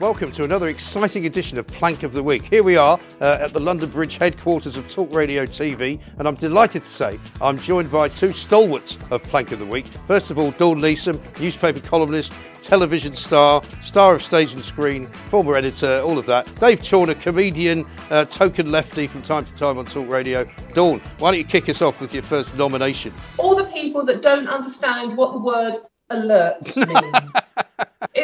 [0.00, 2.46] Welcome to another exciting edition of Plank of the Week.
[2.46, 6.36] Here we are uh, at the London Bridge headquarters of Talk Radio TV, and I'm
[6.36, 9.86] delighted to say I'm joined by two stalwarts of Plank of the Week.
[10.06, 15.54] First of all, Dawn Neesom, newspaper columnist, television star, star of stage and screen, former
[15.54, 16.46] editor, all of that.
[16.58, 20.50] Dave Chawner, comedian, uh, token lefty from time to time on Talk Radio.
[20.72, 23.12] Dawn, why don't you kick us off with your first nomination?
[23.36, 25.76] All the people that don't understand what the word
[26.08, 27.50] alert means.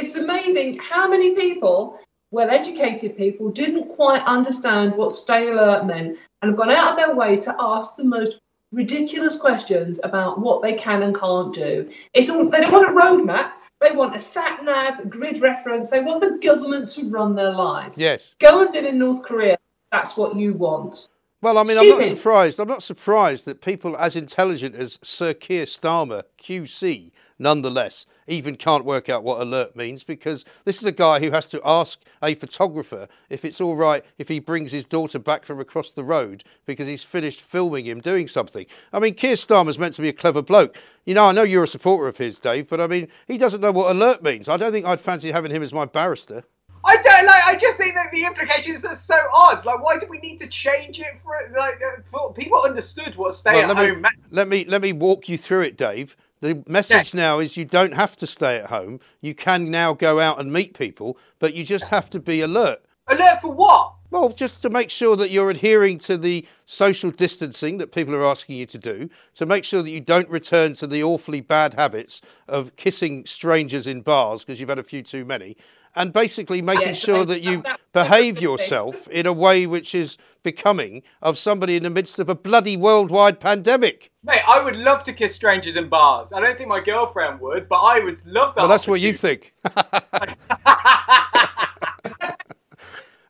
[0.06, 1.98] It's amazing how many people,
[2.30, 6.96] well educated people, didn't quite understand what stay alert meant and have gone out of
[6.96, 8.38] their way to ask the most
[8.70, 11.90] ridiculous questions about what they can and can't do.
[12.14, 13.50] It's all they don't want a roadmap.
[13.80, 15.90] They want a sat nav, grid reference.
[15.90, 17.98] They want the government to run their lives.
[17.98, 18.36] Yes.
[18.38, 19.58] Go and live in North Korea.
[19.90, 21.08] That's what you want.
[21.42, 22.60] Well, I mean, I'm not surprised.
[22.60, 28.84] I'm not surprised that people as intelligent as Sir Keir Starmer, QC, nonetheless, even can't
[28.84, 32.34] work out what alert means because this is a guy who has to ask a
[32.34, 36.44] photographer if it's all right if he brings his daughter back from across the road
[36.64, 38.66] because he's finished filming him doing something.
[38.92, 40.76] I mean, Keir Starmer's meant to be a clever bloke.
[41.04, 43.60] You know, I know you're a supporter of his, Dave, but I mean, he doesn't
[43.60, 44.48] know what alert means.
[44.48, 46.44] I don't think I'd fancy having him as my barrister.
[46.86, 47.42] I don't like.
[47.44, 49.64] I just think that the implications are so odd.
[49.64, 53.34] Like, why do we need to change it for like uh, for, people understood what
[53.34, 54.02] stay well, at let home?
[54.02, 56.16] Me, let me let me walk you through it, Dave.
[56.46, 57.20] The message yeah.
[57.20, 59.00] now is you don't have to stay at home.
[59.20, 62.84] You can now go out and meet people, but you just have to be alert.
[63.08, 63.94] Alert for what?
[64.10, 68.24] Well, just to make sure that you're adhering to the social distancing that people are
[68.24, 71.74] asking you to do, to make sure that you don't return to the awfully bad
[71.74, 75.56] habits of kissing strangers in bars because you've had a few too many,
[75.96, 81.02] and basically making yes, sure that you behave yourself in a way which is becoming
[81.22, 84.12] of somebody in the midst of a bloody worldwide pandemic.
[84.22, 86.32] Mate, I would love to kiss strangers in bars.
[86.32, 88.60] I don't think my girlfriend would, but I would love that.
[88.60, 89.54] Well, that's what you think.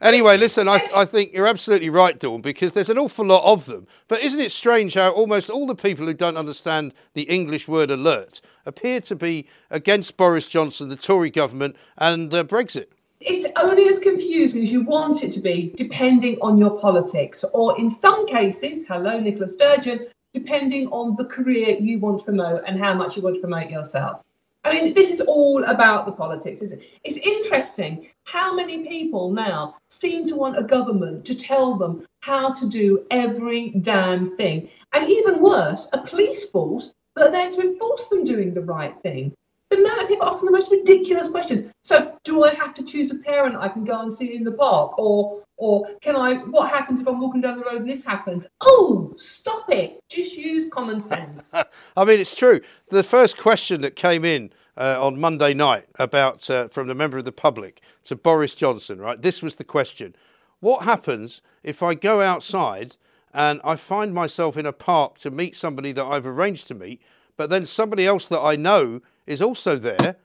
[0.01, 3.65] Anyway, listen, I, I, think you're absolutely right, Dawn, because there's an awful lot of
[3.65, 3.87] them.
[4.09, 7.91] But isn't it strange how almost all the people who don't understand the English word
[7.91, 12.87] alert appear to be against Boris Johnson, the Tory government, and uh, Brexit?
[13.21, 17.79] It's only as confusing as you want it to be, depending on your politics, or
[17.79, 22.79] in some cases, hello, Nicola Sturgeon, depending on the career you want to promote and
[22.79, 24.21] how much you want to promote yourself.
[24.65, 26.89] I mean, this is all about the politics, isn't it?
[27.05, 32.51] It's interesting how many people now seem to want a government to tell them how
[32.51, 34.69] to do every damn thing.
[34.93, 38.97] And even worse, a police force that are there to enforce them doing the right
[38.97, 39.33] thing.
[39.71, 41.73] The amount of people asking the most ridiculous questions.
[41.83, 44.53] So, do I have to choose a parent I can go and see in the
[44.53, 44.97] park?
[44.97, 48.49] Or or can I what happens if I'm walking down the road and this happens?
[48.61, 49.99] Oh, stop it.
[50.09, 51.53] Just use common sense.
[51.97, 52.61] I mean, it's true.
[52.91, 57.19] The first question that came in uh, on Monday night about uh, from the member
[57.19, 59.21] of the public to Boris Johnson, right?
[59.21, 60.15] This was the question.
[60.61, 62.97] What happens if I go outside
[63.37, 67.03] and I find myself in a park to meet somebody that I've arranged to meet,
[67.37, 70.17] but then somebody else that I know is also there?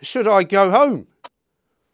[0.00, 1.08] Should I go home?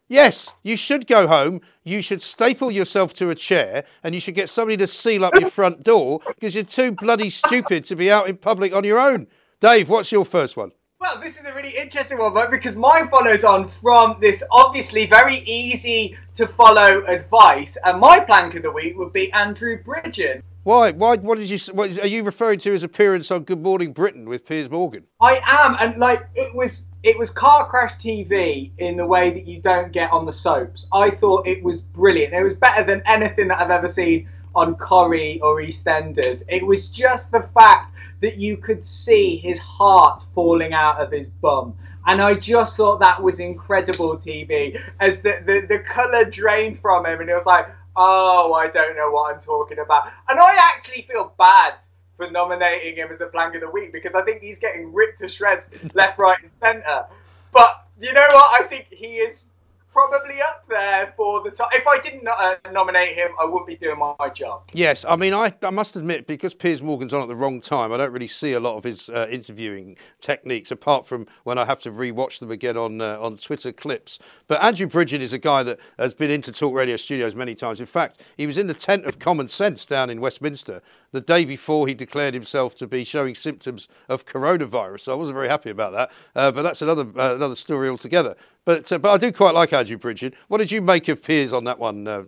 [0.07, 1.61] Yes, you should go home.
[1.83, 5.33] You should staple yourself to a chair and you should get somebody to seal up
[5.39, 8.99] your front door because you're too bloody stupid to be out in public on your
[8.99, 9.25] own.
[9.59, 10.73] Dave, what's your first one?
[10.99, 15.07] Well, this is a really interesting one, but because mine follows on from this obviously
[15.07, 20.43] very easy to follow advice, and my plank of the week would be Andrew Bridgen.
[20.63, 20.91] Why?
[20.91, 21.17] Why?
[21.17, 21.57] What did you?
[21.73, 25.05] What is, are you referring to his appearance on Good Morning Britain with Piers Morgan?
[25.19, 29.47] I am, and like it was, it was car crash TV in the way that
[29.47, 30.85] you don't get on the soaps.
[30.93, 32.35] I thought it was brilliant.
[32.35, 36.43] It was better than anything that I've ever seen on Corrie or EastEnders.
[36.47, 41.29] It was just the fact that you could see his heart falling out of his
[41.29, 41.75] bum.
[42.05, 47.05] And I just thought that was incredible TV as the, the, the colour drained from
[47.05, 50.11] him and it was like, oh, I don't know what I'm talking about.
[50.29, 51.73] And I actually feel bad
[52.17, 55.19] for nominating him as a plank of the week because I think he's getting ripped
[55.19, 57.05] to shreds left, right, and centre.
[57.51, 58.61] But you know what?
[58.61, 59.49] I think he is
[59.91, 61.69] probably up there for the top.
[61.73, 64.63] If I didn't uh, nominate him, I wouldn't be doing my, my, job.
[64.73, 67.91] Yes, I mean, I, I must admit, because Piers Morgan's on at the wrong time,
[67.91, 71.65] I don't really see a lot of his uh, interviewing techniques, apart from when I
[71.65, 74.19] have to re-watch them again on uh, on Twitter clips.
[74.47, 77.79] But Andrew Bridgen is a guy that has been into Talk Radio studios many times.
[77.79, 81.45] In fact, he was in the tent of Common Sense down in Westminster the day
[81.45, 85.01] before he declared himself to be showing symptoms of coronavirus.
[85.01, 86.11] So I wasn't very happy about that.
[86.35, 88.35] Uh, but that's another uh, another story altogether.
[88.65, 90.33] But uh, but I do quite like Andrew Bridgen.
[90.47, 92.23] What did you make of Piers on that one, uh,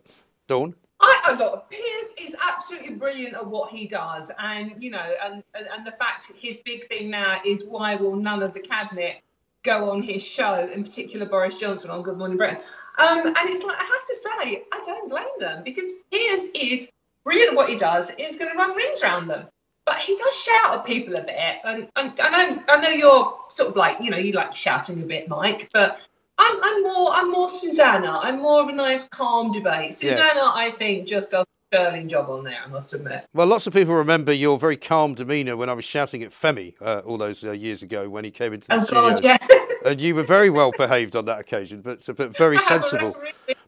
[0.48, 0.76] Dawn?
[1.00, 5.68] I, look, Piers is absolutely brilliant at what he does, and you know, and, and
[5.76, 9.22] and the fact his big thing now is why will none of the cabinet
[9.64, 12.58] go on his show, in particular Boris Johnson on Good Morning Britain.
[12.98, 16.92] Um, and it's like I have to say, I don't blame them because Piers is
[17.24, 18.12] brilliant at what he does.
[18.12, 19.48] is going to run rings around them
[19.86, 21.58] but he does shout at people a bit.
[21.64, 25.02] And, and, I know I know you're sort of like you know you like shouting
[25.02, 26.00] a bit, Mike, but
[26.38, 28.20] I'm, I'm more I'm more Susanna.
[28.22, 29.94] I'm more of a nice calm debate.
[29.94, 30.52] Susanna, yes.
[30.54, 32.60] I think, just does a sterling job on there.
[32.64, 33.26] I must admit.
[33.34, 36.76] Well, lots of people remember your very calm demeanour when I was shouting at Femi
[36.82, 39.10] uh, all those uh, years ago when he came into the oh, studio.
[39.10, 39.38] God, yeah.
[39.86, 43.16] and you were very well behaved on that occasion, but uh, but very sensible.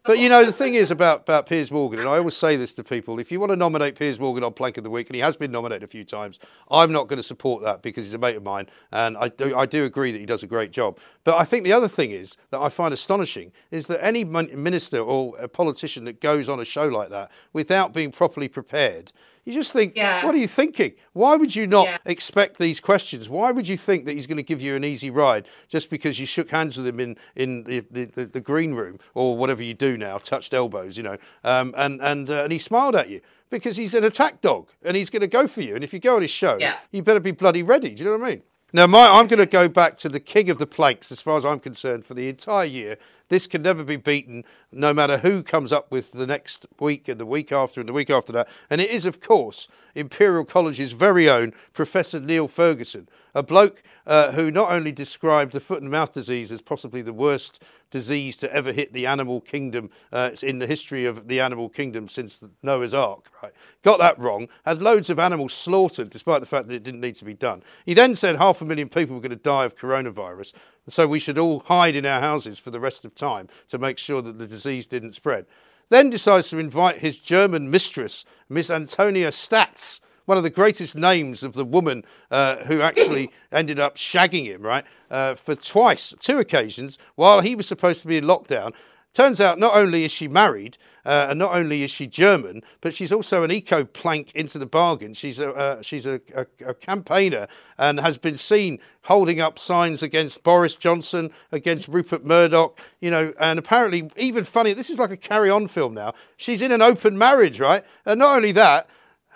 [0.04, 2.72] But you know, the thing is about, about Piers Morgan, and I always say this
[2.74, 5.16] to people if you want to nominate Piers Morgan on Plank of the Week, and
[5.16, 6.38] he has been nominated a few times,
[6.70, 9.56] I'm not going to support that because he's a mate of mine, and I do,
[9.56, 10.98] I do agree that he does a great job.
[11.24, 14.98] But I think the other thing is that I find astonishing is that any minister
[14.98, 19.12] or a politician that goes on a show like that without being properly prepared
[19.46, 20.24] you just think, yeah.
[20.24, 20.94] what are you thinking?
[21.12, 21.98] Why would you not yeah.
[22.04, 23.28] expect these questions?
[23.28, 26.18] Why would you think that he's going to give you an easy ride just because
[26.18, 29.62] you shook hands with him in, in the, the, the, the green room or whatever
[29.62, 33.08] you do now, touched elbows, you know, um, and, and, uh, and he smiled at
[33.08, 33.20] you?
[33.48, 35.76] Because he's an attack dog and he's going to go for you.
[35.76, 36.78] And if you go on his show, yeah.
[36.90, 37.94] you better be bloody ready.
[37.94, 38.42] Do you know what I mean?
[38.72, 41.36] Now, my, I'm going to go back to the king of the planks as far
[41.36, 42.98] as I'm concerned for the entire year.
[43.28, 47.18] This can never be beaten, no matter who comes up with the next week and
[47.18, 48.48] the week after and the week after that.
[48.70, 54.32] And it is, of course, Imperial College's very own Professor Neil Ferguson, a bloke uh,
[54.32, 58.52] who not only described the foot and mouth disease as possibly the worst disease to
[58.52, 62.94] ever hit the animal kingdom uh, in the history of the animal kingdom since Noah's
[62.94, 63.52] Ark, right?
[63.82, 67.14] Got that wrong, had loads of animals slaughtered despite the fact that it didn't need
[67.16, 67.62] to be done.
[67.84, 70.52] He then said half a million people were going to die of coronavirus,
[70.88, 73.98] so we should all hide in our houses for the rest of time to make
[73.98, 75.46] sure that the disease didn't spread.
[75.88, 81.42] Then decides to invite his German mistress, Miss Antonia Staats, one of the greatest names
[81.44, 86.38] of the woman uh, who actually ended up shagging him, right, uh, for twice, two
[86.38, 88.72] occasions, while he was supposed to be in lockdown.
[89.16, 90.76] Turns out not only is she married
[91.06, 94.66] uh, and not only is she German, but she's also an eco plank into the
[94.66, 95.14] bargain.
[95.14, 97.46] She's a uh, she's a, a, a, campaigner
[97.78, 103.32] and has been seen holding up signs against Boris Johnson, against Rupert Murdoch, you know,
[103.40, 104.74] and apparently even funny.
[104.74, 106.12] This is like a carry on film now.
[106.36, 107.86] She's in an open marriage, right?
[108.04, 108.86] And not only that,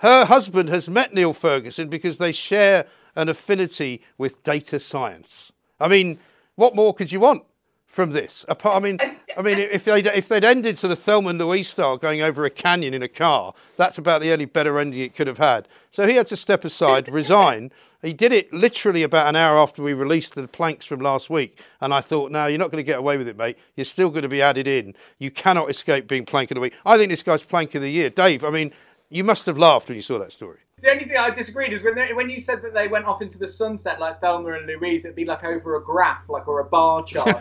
[0.01, 2.85] her husband has met Neil Ferguson because they share
[3.17, 5.53] an affinity with data science.
[5.81, 6.19] I mean,
[6.57, 7.45] what more could you want
[7.91, 8.47] from this?
[8.49, 8.99] Apart, I mean,
[9.37, 12.45] I mean, if they if they'd ended sort of Thelma and Louise style, going over
[12.45, 15.67] a canyon in a car, that's about the only better ending it could have had.
[15.91, 17.73] So he had to step aside, resign.
[18.01, 21.61] He did it literally about an hour after we released the planks from last week,
[21.81, 23.59] and I thought, no, you're not going to get away with it, mate.
[23.75, 24.95] You're still going to be added in.
[25.19, 26.75] You cannot escape being plank of the week.
[26.87, 28.45] I think this guy's plank of the year, Dave.
[28.45, 28.73] I mean,
[29.11, 30.61] you must have laughed when you saw that story.
[30.81, 33.23] The only thing I disagreed is when they, when you said that they went off
[33.23, 36.61] into the sunset like Thelma and Louise, it'd be like over a graph, like or
[36.61, 37.39] a bar chart,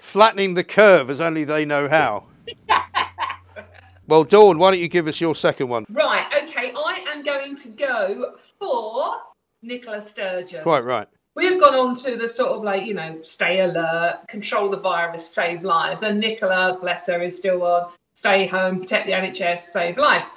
[0.00, 2.24] Flattening the curve as only they know how.
[4.06, 5.84] well, Dawn, why don't you give us your second one?
[5.90, 6.26] Right.
[6.44, 6.72] Okay.
[6.76, 9.14] I am going to go for
[9.62, 10.62] Nicola Sturgeon.
[10.62, 11.08] Quite right.
[11.34, 15.26] We've gone on to the sort of like, you know, stay alert, control the virus,
[15.26, 16.02] save lives.
[16.02, 20.28] And Nicola, bless her, is still on stay home, protect the NHS, save lives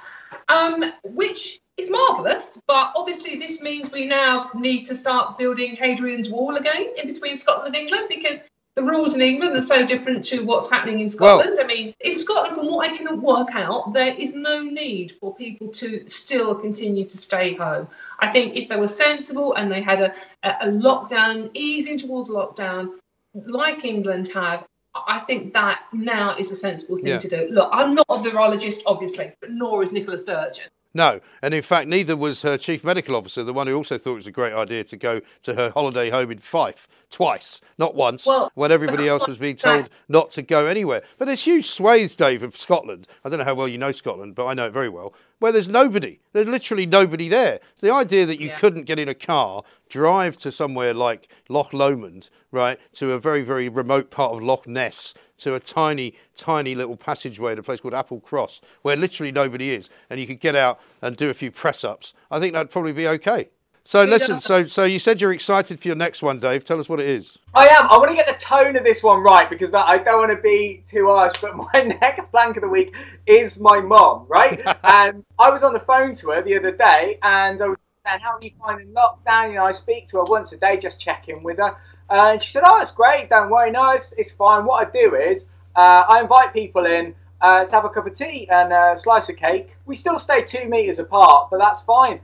[0.48, 2.60] um, which is marvellous.
[2.66, 7.36] But obviously, this means we now need to start building Hadrian's Wall again in between
[7.36, 8.42] Scotland and England because
[8.76, 11.52] the rules in England are so different to what's happening in Scotland.
[11.56, 15.16] Well, I mean, in Scotland, from what I can work out, there is no need
[15.16, 17.88] for people to still continue to stay home.
[18.20, 20.14] I think if they were sensible and they had a,
[20.44, 22.98] a lockdown, easing towards lockdown,
[23.32, 24.66] like England have,
[25.06, 27.18] I think that now is a sensible thing yeah.
[27.18, 27.48] to do.
[27.50, 30.68] Look, I'm not a virologist, obviously, but nor is Nicola Sturgeon.
[30.96, 34.12] No, and in fact, neither was her chief medical officer, the one who also thought
[34.12, 37.94] it was a great idea to go to her holiday home in Fife twice, not
[37.94, 41.02] once, Well- when everybody else was being told not to go anywhere.
[41.18, 43.06] But there's huge swathes, Dave, of Scotland.
[43.22, 45.52] I don't know how well you know Scotland, but I know it very well, where
[45.52, 46.18] there's nobody.
[46.32, 47.60] There's literally nobody there.
[47.74, 48.54] So the idea that you Yeah.
[48.56, 53.42] couldn't get in a car, drive to somewhere like Loch Lomond, right, to a very,
[53.42, 57.80] very remote part of Loch Ness, to a tiny, tiny little passageway at a place
[57.80, 61.50] called Applecross, where literally nobody is, and you could get out and do a few
[61.50, 63.50] press ups, I think that'd probably be okay.
[63.86, 66.64] So listen, so so you said you're excited for your next one, Dave.
[66.64, 67.38] Tell us what it is.
[67.54, 67.88] I am.
[67.88, 70.32] I want to get the tone of this one right because that, I don't want
[70.32, 71.34] to be too harsh.
[71.40, 72.92] But my next blank of the week
[73.26, 74.60] is my mom, right?
[74.84, 78.18] and I was on the phone to her the other day, and I was saying,
[78.18, 80.98] "How are you finding lockdown?" You know, I speak to her once a day, just
[80.98, 81.76] check in with her,
[82.10, 83.30] uh, and she said, "Oh, it's great.
[83.30, 83.70] Don't worry.
[83.70, 84.64] No, it's, it's fine.
[84.64, 88.14] What I do is uh, I invite people in." Uh, to have a cup of
[88.14, 89.76] tea and a slice of cake.
[89.84, 92.18] We still stay two meters apart, but that's fine.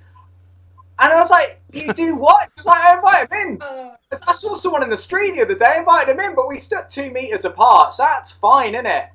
[0.99, 3.97] And I was like, "You do what?" She's like, "I invite him in." Uh,
[4.29, 6.85] I saw someone in the street the other day, invited him in, but we stood
[6.91, 9.07] two meters apart, so that's fine, isn't it?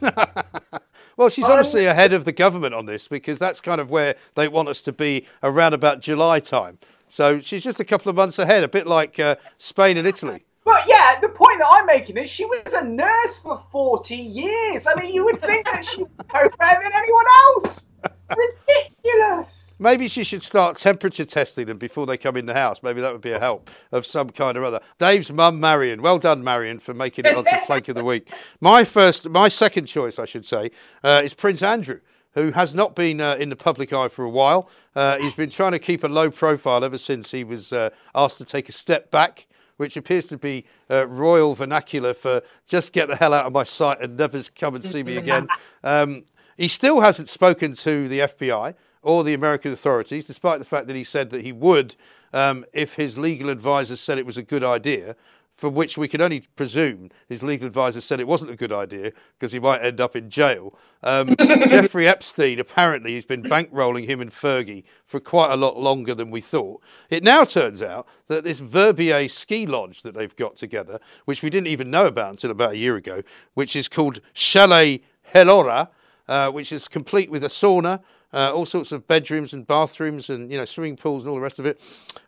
[1.16, 4.16] Well, she's Um, obviously ahead of the government on this because that's kind of where
[4.34, 6.78] they want us to be around about July time.
[7.06, 10.44] So she's just a couple of months ahead, a bit like uh, Spain and Italy.
[10.64, 14.86] But yeah, the point that I'm making is she was a nurse for 40 years.
[14.88, 17.24] I mean, you would think that she would know better than anyone
[17.54, 17.90] else.
[18.30, 19.74] Ridiculous.
[19.78, 22.82] Maybe she should start temperature testing them before they come in the house.
[22.82, 24.80] Maybe that would be a help of some kind or other.
[24.98, 26.00] Dave's mum, Marion.
[26.00, 28.28] Well done, Marion, for making it onto Plank of the Week.
[28.60, 30.70] My first, my second choice, I should say,
[31.02, 32.00] uh, is Prince Andrew,
[32.32, 34.70] who has not been uh, in the public eye for a while.
[34.94, 38.38] Uh, he's been trying to keep a low profile ever since he was uh, asked
[38.38, 39.46] to take a step back.
[39.76, 43.64] Which appears to be uh, royal vernacular for just get the hell out of my
[43.64, 45.48] sight and never come and see me again.
[45.82, 46.22] Um,
[46.56, 50.96] he still hasn't spoken to the FBI or the American authorities, despite the fact that
[50.96, 51.94] he said that he would
[52.32, 55.14] um, if his legal advisors said it was a good idea,
[55.54, 59.12] for which we can only presume his legal advisors said it wasn't a good idea
[59.38, 60.76] because he might end up in jail.
[61.04, 66.12] Um, Jeffrey Epstein apparently has been bankrolling him and Fergie for quite a lot longer
[66.12, 66.82] than we thought.
[67.08, 71.50] It now turns out that this Verbier ski lodge that they've got together, which we
[71.50, 73.22] didn't even know about until about a year ago,
[73.54, 75.88] which is called Chalet Helora,
[76.28, 78.00] uh, which is complete with a sauna,
[78.32, 81.42] uh, all sorts of bedrooms and bathrooms and you know swimming pools and all the
[81.42, 81.80] rest of it.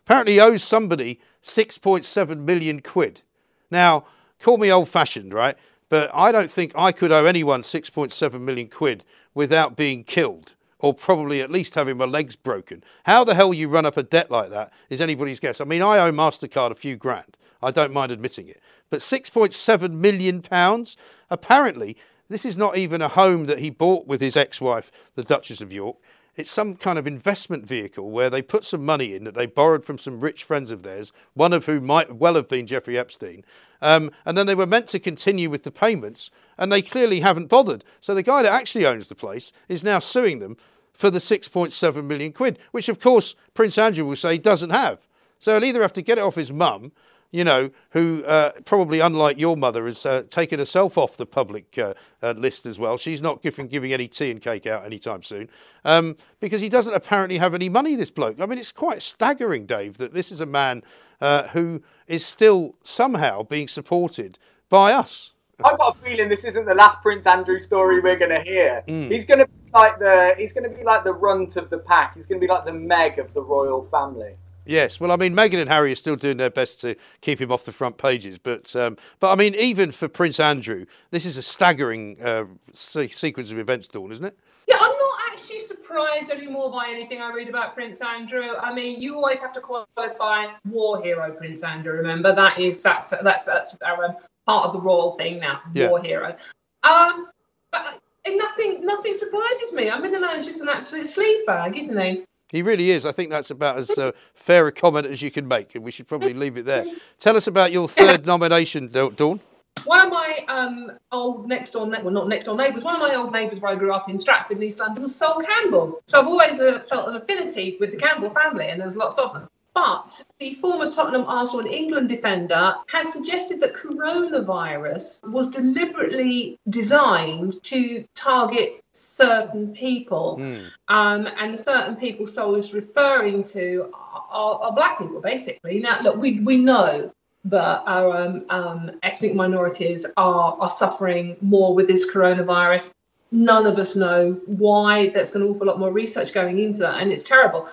[0.05, 3.21] Apparently owes somebody 6.7 million quid.
[3.69, 4.05] Now,
[4.39, 5.57] call me old-fashioned, right?
[5.89, 10.55] But I don't think I could owe anyone 6.7 million quid without being killed.
[10.79, 12.83] Or probably at least having my legs broken.
[13.05, 15.59] How the hell you run up a debt like that is anybody's guess.
[15.59, 17.35] I mean, I owe MasterCard a few grand.
[17.63, 18.61] I don't mind admitting it.
[18.91, 20.95] But 6.7 million pounds?
[21.31, 21.97] Apparently,
[22.29, 25.61] this is not even a home that he bought with his ex wife, the Duchess
[25.61, 25.97] of York.
[26.35, 29.83] It's some kind of investment vehicle where they put some money in that they borrowed
[29.83, 33.43] from some rich friends of theirs, one of whom might well have been Jeffrey Epstein.
[33.81, 37.47] Um, and then they were meant to continue with the payments, and they clearly haven't
[37.47, 37.83] bothered.
[37.99, 40.57] So the guy that actually owns the place is now suing them
[40.93, 45.07] for the 6.7 million quid, which of course Prince Andrew will say he doesn't have.
[45.39, 46.91] So he'll either have to get it off his mum,
[47.31, 51.77] you know, who uh, probably, unlike your mother, has uh, taken herself off the public
[51.77, 51.93] uh,
[52.23, 52.97] uh, list as well.
[52.97, 55.49] She's not giving, giving any tea and cake out anytime soon
[55.83, 58.39] um, because he doesn't apparently have any money, this bloke.
[58.39, 60.83] I mean, it's quite staggering, Dave, that this is a man
[61.19, 65.33] uh, who is still somehow being supported by us.
[65.65, 68.83] I've got a feeling this isn't the last Prince Andrew story we're going to hear.
[68.85, 71.79] He's going to be like the he's going to be like the runt of the
[71.79, 72.15] pack.
[72.15, 74.35] He's going to be like the Meg of the royal family.
[74.67, 77.51] Yes, well, I mean, Meghan and Harry are still doing their best to keep him
[77.51, 81.37] off the front pages, but um, but I mean, even for Prince Andrew, this is
[81.37, 84.37] a staggering uh, se- sequence of events, Dawn, isn't it?
[84.67, 88.49] Yeah, I'm not actually surprised anymore by anything I read about Prince Andrew.
[88.59, 91.93] I mean, you always have to qualify war hero Prince Andrew.
[91.93, 95.61] Remember that is that's that's that's our, um, part of the royal thing now.
[95.73, 95.89] Yeah.
[95.89, 96.35] War hero.
[96.83, 97.27] Um,
[97.71, 99.89] but nothing nothing surprises me.
[99.89, 102.25] I mean, the man's just an absolute sleazebag, isn't he?
[102.49, 103.05] He really is.
[103.05, 105.91] I think that's about as uh, fair a comment as you can make, and we
[105.91, 106.85] should probably leave it there.
[107.19, 109.41] Tell us about your third nomination, Dawn.
[109.85, 113.01] One of my um, old next door, ne- well, not next door neighbours, one of
[113.01, 116.01] my old neighbours where I grew up in Stratford, in East London, was Sol Campbell.
[116.07, 119.33] So I've always uh, felt an affinity with the Campbell family, and there's lots of
[119.33, 119.47] them.
[119.77, 127.61] But the former Tottenham, Arsenal, and England defender has suggested that coronavirus was deliberately designed
[127.65, 130.41] to target certain people.
[130.87, 135.79] Um, and the certain people Sol is referring to are, are black people, basically.
[135.79, 137.13] Now, look, we, we know
[137.45, 142.93] that our um, um, ethnic minorities are, are suffering more with this coronavirus.
[143.31, 145.09] None of us know why.
[145.09, 147.67] There's an awful lot more research going into that, and it's terrible.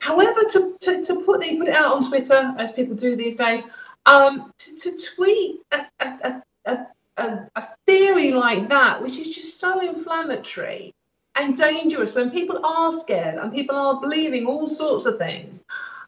[0.00, 3.36] However, to, to, to put, the, put it out on Twitter, as people do these
[3.36, 3.62] days,
[4.06, 6.86] um, to, to tweet a, a, a,
[7.16, 10.94] a, a theory like that, which is just so inflammatory
[11.34, 15.64] and dangerous when people are scared and people are believing all sorts of things.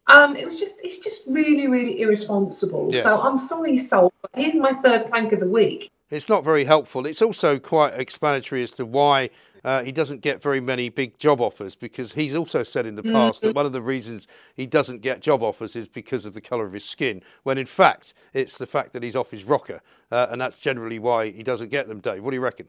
[0.07, 2.89] Um, it was just, it's just really, really irresponsible.
[2.91, 3.03] Yes.
[3.03, 4.11] So I'm sorry, Sol.
[4.33, 5.89] Here's my third plank of the week.
[6.09, 7.05] It's not very helpful.
[7.05, 9.29] It's also quite explanatory as to why
[9.63, 13.03] uh, he doesn't get very many big job offers because he's also said in the
[13.03, 16.41] past that one of the reasons he doesn't get job offers is because of the
[16.41, 19.81] colour of his skin, when in fact it's the fact that he's off his rocker,
[20.11, 22.23] uh, and that's generally why he doesn't get them, Dave.
[22.23, 22.67] What do you reckon?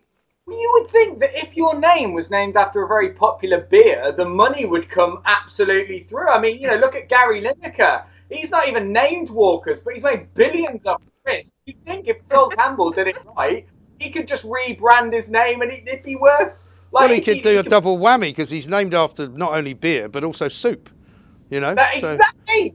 [0.49, 4.25] You would think that if your name was named after a very popular beer, the
[4.25, 6.29] money would come absolutely through.
[6.29, 8.05] I mean, you know, look at Gary Lineker.
[8.29, 11.49] He's not even named Walkers, but he's made billions off this.
[11.67, 13.67] You'd think if Phil Campbell did it right,
[14.01, 16.53] he could just rebrand his name and it- it'd be worth.
[16.93, 20.09] Like, well, he could do a double whammy because he's named after not only beer
[20.09, 20.91] but also soup.
[21.51, 22.75] You know, So exactly.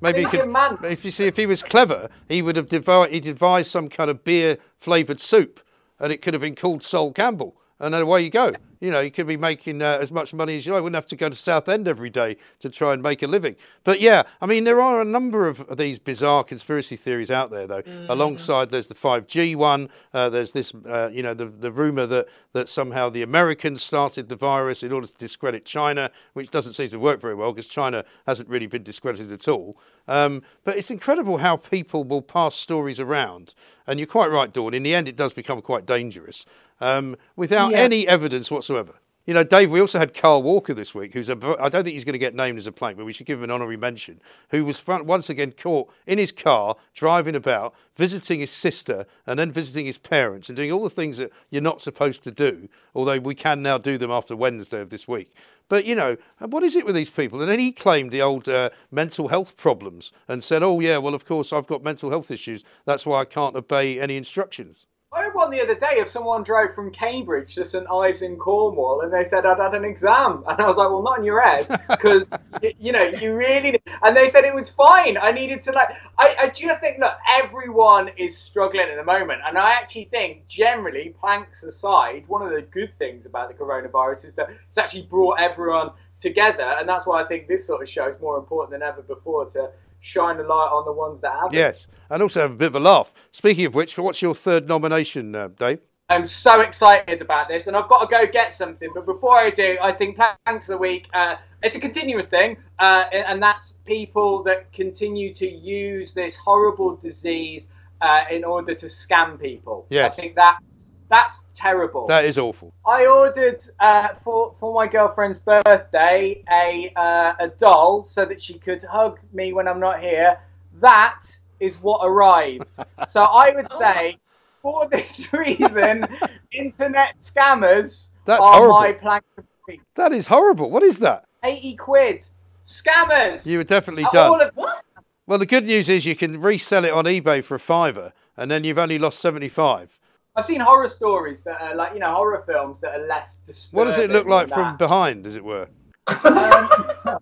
[0.00, 0.48] maybe he could.
[0.50, 0.78] man.
[0.84, 4.10] If you see, if he was clever, he would have devised, he devised some kind
[4.10, 5.60] of beer flavoured soup,
[6.00, 8.52] and it could have been called Sol Campbell, and then away you go.
[8.80, 10.82] You know, you could be making uh, as much money as you like.
[10.82, 13.54] Wouldn't have to go to Southend every day to try and make a living.
[13.84, 17.68] But yeah, I mean, there are a number of these bizarre conspiracy theories out there,
[17.68, 17.82] though.
[18.08, 19.88] Alongside, there's the 5G one.
[20.12, 24.28] Uh, there's this, uh, you know, the the rumor that that somehow the Americans started
[24.28, 27.68] the virus in order to discredit China, which doesn't seem to work very well because
[27.68, 29.76] China hasn't really been discredited at all.
[30.08, 33.54] Um, but it's incredible how people will pass stories around.
[33.86, 34.74] And you're quite right, Dawn.
[34.74, 36.44] In the end, it does become quite dangerous
[36.82, 37.78] um, without Yeah.
[37.78, 38.94] any evidence whatsoever.
[39.24, 41.94] You know, Dave, we also had Carl Walker this week, who's a, I don't think
[41.94, 43.76] he's going to get named as a plank, but we should give him an honorary
[43.76, 44.20] mention,
[44.50, 49.52] who was once again caught in his car, driving about, visiting his sister, and then
[49.52, 53.20] visiting his parents, and doing all the things that you're not supposed to do, although
[53.20, 55.30] we can now do them after Wednesday of this week.
[55.68, 57.40] But, you know, what is it with these people?
[57.40, 61.14] And then he claimed the old uh, mental health problems and said, oh, yeah, well,
[61.14, 62.64] of course, I've got mental health issues.
[62.86, 64.86] That's why I can't obey any instructions.
[65.14, 68.38] I heard one the other day of someone drove from Cambridge to St Ives in
[68.38, 71.24] Cornwall, and they said I'd had an exam, and I was like, "Well, not in
[71.24, 72.30] your head, because
[72.78, 75.18] you know you really." And they said it was fine.
[75.18, 75.90] I needed to like.
[76.18, 80.46] I, I just think look, everyone is struggling at the moment, and I actually think
[80.46, 85.02] generally, planks aside, one of the good things about the coronavirus is that it's actually
[85.02, 88.70] brought everyone together, and that's why I think this sort of show is more important
[88.70, 91.54] than ever before to shine a light on the ones that have.
[91.54, 93.14] Yes, and also have a bit of a laugh.
[93.30, 95.80] Speaking of which, what's your third nomination, uh, Dave?
[96.10, 98.90] I'm so excited about this, and I've got to go get something.
[98.94, 101.08] But before I do, I think planks of the week.
[101.14, 106.96] Uh, it's a continuous thing, uh, and that's people that continue to use this horrible
[106.96, 107.68] disease
[108.02, 109.86] uh, in order to scam people.
[109.88, 110.12] Yes.
[110.12, 110.71] I think that's
[111.12, 112.06] that's terrible.
[112.06, 112.72] That is awful.
[112.86, 118.54] I ordered uh, for for my girlfriend's birthday a uh, a doll so that she
[118.58, 120.38] could hug me when I'm not here.
[120.80, 121.20] That
[121.60, 122.66] is what arrived.
[123.06, 124.16] so I would say,
[124.62, 126.06] for this reason,
[126.52, 128.78] internet scammers That's are horrible.
[128.80, 129.82] my plank of week.
[129.96, 130.70] That is horrible.
[130.70, 131.26] What is that?
[131.44, 132.24] Eighty quid,
[132.64, 133.44] scammers.
[133.44, 134.30] You were definitely Are done.
[134.30, 134.82] all of- What?
[135.26, 138.50] Well, the good news is you can resell it on eBay for a fiver, and
[138.50, 140.00] then you've only lost 75.
[140.34, 143.78] I've seen horror stories that are like you know horror films that are less disturbing.
[143.78, 145.68] What does it look like from behind, as it were?
[146.06, 146.18] Um,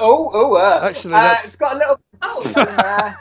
[0.00, 2.00] oh, oh, uh, Actually, uh, that's- it's got a little.
[2.22, 3.14] Oh,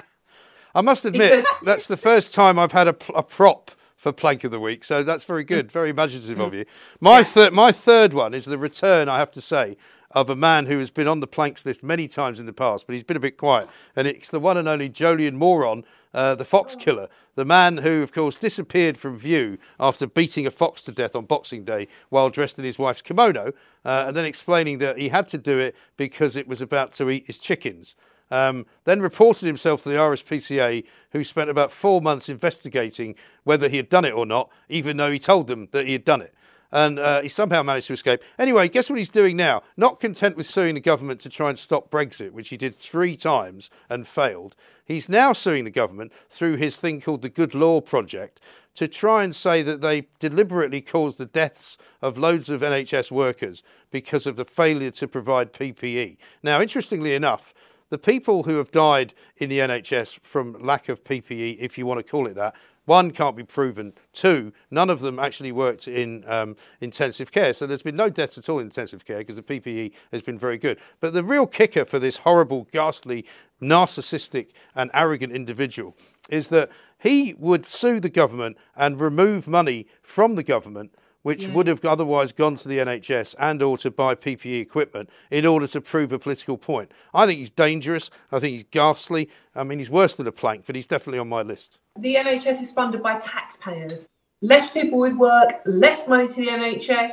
[0.74, 4.50] I must admit, that's the first time I've had a, a prop for Plank of
[4.50, 6.66] the Week, so that's very good, very imaginative of you.
[7.00, 9.76] My, thir- my third one is the return, I have to say,
[10.10, 12.86] of a man who has been on the planks list many times in the past,
[12.86, 15.82] but he's been a bit quiet, and it's the one and only Jolyon Moron,
[16.14, 20.50] uh, the fox killer, the man who, of course, disappeared from view after beating a
[20.50, 23.52] fox to death on Boxing Day while dressed in his wife's kimono,
[23.84, 27.10] uh, and then explaining that he had to do it because it was about to
[27.10, 27.96] eat his chickens.
[28.30, 33.76] Um, then reported himself to the RSPCA, who spent about four months investigating whether he
[33.76, 36.34] had done it or not, even though he told them that he had done it.
[36.72, 38.22] And uh, he somehow managed to escape.
[38.38, 39.62] Anyway, guess what he's doing now?
[39.76, 43.16] Not content with suing the government to try and stop Brexit, which he did three
[43.16, 47.80] times and failed, he's now suing the government through his thing called the Good Law
[47.80, 48.40] Project
[48.76, 53.62] to try and say that they deliberately caused the deaths of loads of NHS workers
[53.90, 56.18] because of the failure to provide PPE.
[56.42, 57.54] Now, interestingly enough,
[57.90, 62.04] the people who have died in the NHS from lack of PPE, if you want
[62.04, 62.54] to call it that,
[62.86, 63.92] one can't be proven.
[64.12, 67.52] Two, none of them actually worked in um, intensive care.
[67.52, 70.38] So there's been no deaths at all in intensive care because the PPE has been
[70.38, 70.78] very good.
[71.00, 73.26] But the real kicker for this horrible, ghastly,
[73.60, 75.96] narcissistic, and arrogant individual
[76.30, 80.94] is that he would sue the government and remove money from the government
[81.26, 85.44] which would have otherwise gone to the NHS and or to buy PPE equipment in
[85.44, 86.92] order to prove a political point.
[87.12, 88.12] I think he's dangerous.
[88.30, 89.28] I think he's ghastly.
[89.52, 91.80] I mean, he's worse than a plank, but he's definitely on my list.
[91.98, 94.06] The NHS is funded by taxpayers.
[94.40, 97.10] Less people with work, less money to the NHS,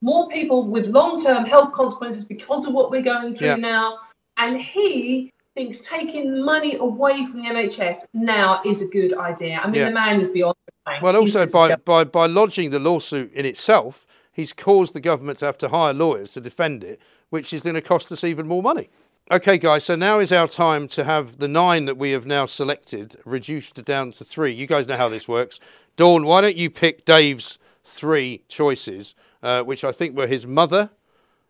[0.00, 3.56] more people with long term health consequences because of what we're going through Yeah.
[3.56, 3.98] now.
[4.36, 9.58] And he thinks taking money away from the NHS now is a good idea.
[9.60, 9.88] I mean, Yeah.
[9.88, 10.54] the man is beyond.
[11.02, 15.46] Well, also by, by, by lodging the lawsuit in itself, he's caused the government to
[15.46, 18.62] have to hire lawyers to defend it, which is going to cost us even more
[18.62, 18.88] money.
[19.28, 22.46] Okay, guys, so now is our time to have the nine that we have now
[22.46, 24.52] selected reduced down to three.
[24.52, 25.58] You guys know how this works.
[25.96, 30.90] Dawn, why don't you pick Dave's three choices, uh, which I think were his mother,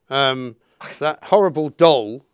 [0.09, 0.57] um,
[1.01, 2.25] that horrible doll,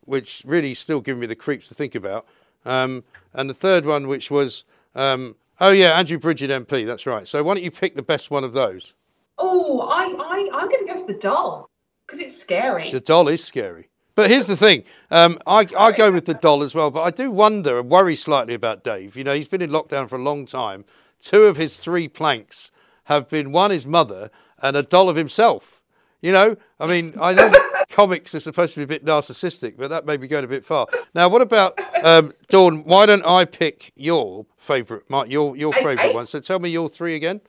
[0.00, 2.26] which really still giving me the creeps to think about,
[2.64, 4.64] um, and the third one, which was,
[4.96, 6.86] um, oh yeah, Andrew Bridgen MP.
[6.86, 7.26] That's right.
[7.26, 8.94] So why don't you pick the best one of those?
[9.38, 11.70] Oh, I, I, I'm going to go for the doll
[12.06, 12.90] because it's scary.
[12.90, 13.88] The doll is scary.
[14.16, 14.82] But here's the thing.
[15.12, 18.16] Um, I, I go with the doll as well, but I do wonder and worry
[18.16, 19.16] slightly about Dave.
[19.16, 20.84] You know, he's been in lockdown for a long time.
[21.20, 22.72] Two of his three planks
[23.04, 25.80] have been one his mother and a doll of himself.
[26.20, 27.48] You know, I mean, I know
[27.90, 30.64] comics are supposed to be a bit narcissistic, but that may be going a bit
[30.64, 30.86] far.
[31.14, 32.84] Now, what about um, Dawn?
[32.84, 35.82] Why don't I pick your favourite, your your Okay.
[35.82, 36.26] favourite one?
[36.26, 37.40] So tell me your three again.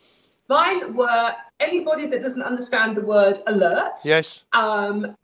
[0.48, 4.00] Mine were anybody that doesn't understand the word alert.
[4.04, 4.46] Yes.
[4.54, 5.16] Um,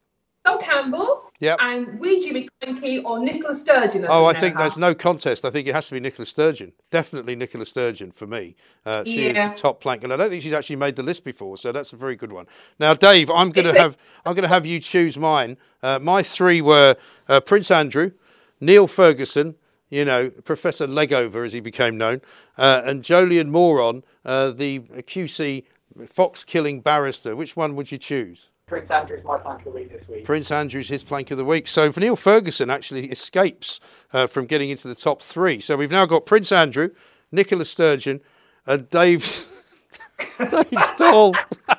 [0.45, 1.21] Sol Campbell.
[1.39, 1.57] Yep.
[1.59, 4.05] And Wee Jimmy Krankie or Nicola Sturgeon.
[4.07, 5.43] Oh, I think there's no contest.
[5.43, 6.71] I think it has to be Nicola Sturgeon.
[6.91, 8.55] Definitely Nicola Sturgeon for me.
[8.85, 9.51] Uh, she Yeah.
[9.51, 11.71] is the top plank, and I don't think she's actually made the list before, so
[11.71, 12.45] that's a very good one.
[12.79, 15.57] Now, Dave, I'm going to have I'm going to have you choose mine.
[15.83, 16.95] Uh, my three were
[17.27, 18.11] uh, Prince Andrew,
[18.61, 19.55] Neil Ferguson.
[19.89, 22.21] You know, Professor Legover, as he became known,
[22.57, 25.63] uh, and Jolyon Moron, uh, the QC
[26.07, 27.35] fox killing barrister.
[27.35, 28.49] Which one would you choose?
[28.67, 30.25] Prince Andrew's my plank of the week this week.
[30.25, 31.67] Prince Andrew's his plank of the week.
[31.67, 33.79] So Neil Ferguson actually escapes
[34.11, 35.59] uh, from getting into the top three.
[35.59, 36.89] So we've now got Prince Andrew,
[37.31, 38.21] Nicola Sturgeon,
[38.65, 39.51] and Dave's
[40.39, 41.35] Dave's doll.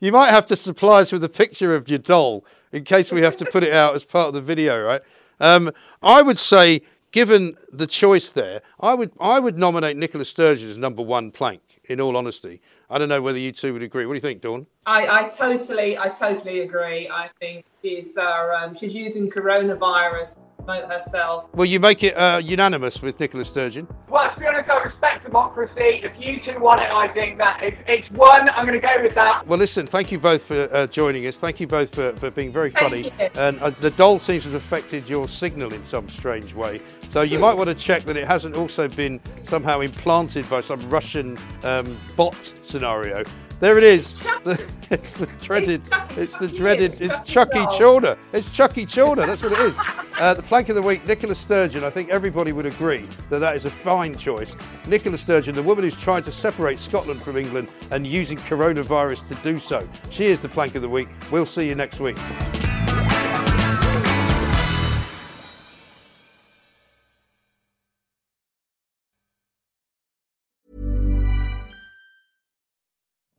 [0.00, 3.20] you might have to supply us with a picture of your doll in case we
[3.20, 5.02] have to put it out as part of the video, right?
[5.38, 5.70] Um,
[6.02, 6.80] I would say,
[7.12, 11.60] given the choice there, I would I would nominate Nicola Sturgeon as number one plank.
[11.84, 14.06] In all honesty, I don't know whether you two would agree.
[14.06, 14.66] What do you think, Dawn?
[14.86, 17.08] I, I totally, I totally agree.
[17.08, 21.44] I think she's, uh, um, she's using coronavirus promote herself.
[21.54, 23.86] Will you make it uh, unanimous with Nicola Sturgeon?
[24.08, 26.00] Well, to be honest, I respect democracy.
[26.02, 28.48] If you two want it, I think that it's, it's one.
[28.50, 29.46] I'm going to go with that.
[29.46, 31.38] Well, listen, thank you both for uh, joining us.
[31.38, 33.04] Thank you both for, for being very Thank funny.
[33.04, 33.30] you.
[33.34, 36.80] And uh, the doll seems to have affected your signal in some strange way.
[37.08, 40.80] So you might want to check that it hasn't also been somehow implanted by some
[40.90, 43.24] Russian um, bot scenario.
[43.60, 44.26] There it is.
[44.90, 45.82] It's the dreaded.
[46.16, 47.00] It's the dreaded.
[47.00, 48.18] It's Chucky Chorner.
[48.32, 49.24] It's Chucky Chorner.
[49.24, 49.76] That's what it is.
[50.18, 51.84] Uh, the plank of the week, Nicola Sturgeon.
[51.84, 54.56] I think everybody would agree that that is a fine choice.
[54.88, 59.36] Nicola Sturgeon, the woman who's trying to separate Scotland from England and using coronavirus to
[59.44, 59.88] do so.
[60.10, 61.08] She is the plank of the week.
[61.30, 62.18] We'll see you next week.